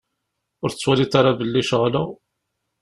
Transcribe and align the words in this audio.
Ur 0.63 0.69
tettwaliḍ 0.71 1.13
ara 1.19 1.37
belli 1.39 1.61
ceɣleɣ? 1.69 2.07